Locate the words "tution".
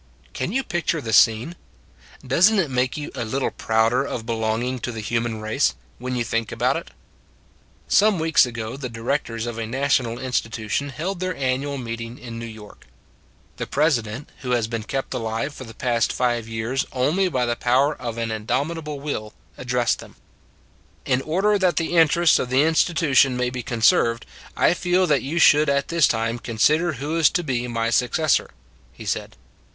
22.95-23.33